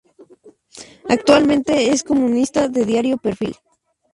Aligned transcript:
Actualmente, 1.09 1.91
es 1.91 2.01
columnista 2.01 2.67
de 2.67 2.85
Diario 2.85 3.19
Perfil. 3.19 3.55